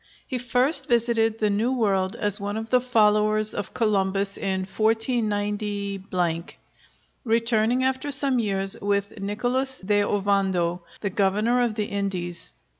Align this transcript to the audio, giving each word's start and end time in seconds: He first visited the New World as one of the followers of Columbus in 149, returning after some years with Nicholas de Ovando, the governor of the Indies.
He 0.25 0.39
first 0.39 0.87
visited 0.87 1.37
the 1.37 1.51
New 1.51 1.73
World 1.73 2.15
as 2.15 2.39
one 2.39 2.57
of 2.57 2.71
the 2.71 2.81
followers 2.81 3.53
of 3.53 3.75
Columbus 3.75 4.35
in 4.35 4.61
149, 4.65 6.43
returning 7.23 7.83
after 7.83 8.11
some 8.11 8.39
years 8.39 8.75
with 8.81 9.19
Nicholas 9.19 9.79
de 9.79 10.01
Ovando, 10.01 10.81
the 11.01 11.11
governor 11.11 11.61
of 11.61 11.75
the 11.75 11.85
Indies. 11.85 12.53